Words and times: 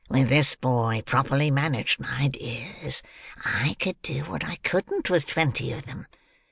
With 0.09 0.29
this 0.29 0.55
boy, 0.55 1.03
properly 1.05 1.51
managed, 1.51 1.99
my 1.99 2.27
dears, 2.29 3.03
I 3.45 3.75
could 3.77 4.01
do 4.01 4.21
what 4.21 4.43
I 4.43 4.55
couldn't 4.63 5.11
with 5.11 5.27
twenty 5.27 5.71
of 5.71 5.83
them. 5.85 6.07